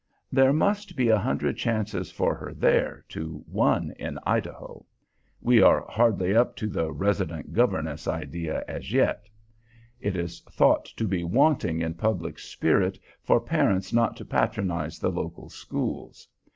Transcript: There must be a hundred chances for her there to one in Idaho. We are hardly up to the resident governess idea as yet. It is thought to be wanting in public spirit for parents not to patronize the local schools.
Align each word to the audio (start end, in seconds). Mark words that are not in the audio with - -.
There 0.31 0.51
must 0.51 0.95
be 0.95 1.09
a 1.09 1.19
hundred 1.19 1.57
chances 1.57 2.09
for 2.11 2.33
her 2.33 2.55
there 2.55 3.05
to 3.09 3.43
one 3.45 3.93
in 3.99 4.17
Idaho. 4.25 4.83
We 5.41 5.61
are 5.61 5.85
hardly 5.89 6.35
up 6.35 6.55
to 6.55 6.67
the 6.67 6.91
resident 6.91 7.53
governess 7.53 8.07
idea 8.07 8.65
as 8.67 8.91
yet. 8.91 9.29
It 9.99 10.15
is 10.15 10.39
thought 10.49 10.85
to 10.85 11.07
be 11.07 11.23
wanting 11.23 11.81
in 11.81 11.93
public 11.93 12.39
spirit 12.39 12.97
for 13.21 13.39
parents 13.39 13.93
not 13.93 14.17
to 14.17 14.25
patronize 14.25 14.97
the 14.97 15.11
local 15.11 15.49
schools. 15.49 16.27